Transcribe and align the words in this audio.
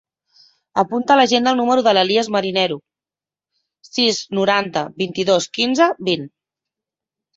Apunta 0.83 1.11
a 1.15 1.17
l'agenda 1.19 1.51
el 1.55 1.59
número 1.59 1.83
de 1.87 1.93
l'Elías 1.97 2.31
Merinero: 2.37 2.77
sis, 3.91 4.23
noranta, 4.41 4.87
vint-i-dos, 5.03 5.49
quinze, 5.59 5.91
vint. 6.09 6.25